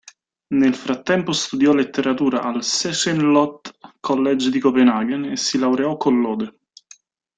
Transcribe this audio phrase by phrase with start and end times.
[0.55, 6.59] Nel frattempo studiò letteratura al Schneekloth's College di Copenaghen e si laureò con lode.